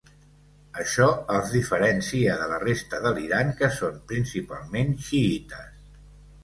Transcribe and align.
Això 0.83 1.09
els 1.33 1.51
diferencia 1.57 2.39
de 2.41 2.47
la 2.53 2.57
resta 2.65 3.03
de 3.05 3.13
l'Iran 3.19 3.55
que 3.61 3.71
són 3.79 4.01
principalment 4.15 5.01
xiïtes. 5.11 5.83